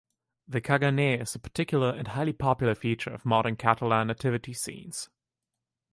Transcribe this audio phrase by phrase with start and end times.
[0.47, 5.11] The caganer is a particular and highly popular feature of modern Catalan nativity scenes.